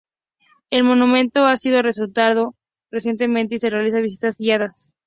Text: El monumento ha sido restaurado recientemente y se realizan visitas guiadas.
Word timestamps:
El 0.71 0.83
monumento 0.83 1.45
ha 1.45 1.55
sido 1.57 1.83
restaurado 1.83 2.55
recientemente 2.89 3.53
y 3.53 3.59
se 3.59 3.69
realizan 3.69 4.01
visitas 4.01 4.37
guiadas. 4.39 4.91